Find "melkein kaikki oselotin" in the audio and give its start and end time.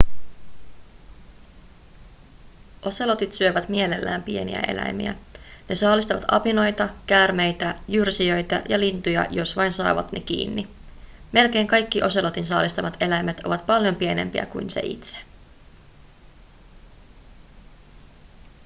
11.31-12.45